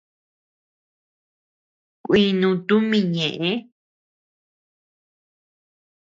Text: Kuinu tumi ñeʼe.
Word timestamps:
Kuinu 2.05 2.49
tumi 2.67 2.99
ñeʼe. 3.15 3.51